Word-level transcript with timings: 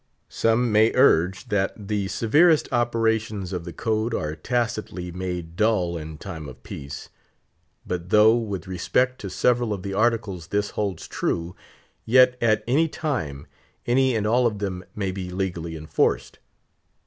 Some 0.29 0.71
may 0.71 0.91
urge 0.95 1.49
that 1.49 1.75
the 1.89 2.07
severest 2.07 2.67
operations 2.71 3.53
of 3.53 3.65
the 3.65 3.71
code 3.71 4.15
are 4.15 4.35
tacitly 4.35 5.11
made 5.11 5.59
null 5.59 5.95
in 5.95 6.17
time 6.17 6.49
of 6.49 6.63
peace. 6.63 7.09
But 7.85 8.09
though 8.09 8.35
with 8.35 8.65
respect 8.65 9.21
to 9.21 9.29
several 9.29 9.73
of 9.73 9.83
the 9.83 9.93
Articles 9.93 10.47
this 10.47 10.71
holds 10.71 11.07
true, 11.07 11.55
yet 12.03 12.35
at 12.41 12.63
any 12.65 12.87
time 12.87 13.45
any 13.85 14.15
and 14.15 14.25
all 14.25 14.47
of 14.47 14.57
them 14.57 14.83
may 14.95 15.11
be 15.11 15.29
legally 15.29 15.75
enforced. 15.75 16.39